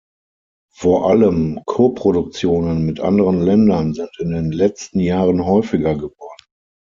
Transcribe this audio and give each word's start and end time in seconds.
Vor 0.73 1.11
allem 1.11 1.61
Koproduktionen 1.67 2.83
mit 2.87 2.99
anderen 3.01 3.39
Ländern 3.39 3.93
sind 3.93 4.09
in 4.17 4.31
den 4.31 4.51
letzten 4.51 4.99
Jahren 4.99 5.45
häufiger 5.45 5.93
geworden. 5.93 6.47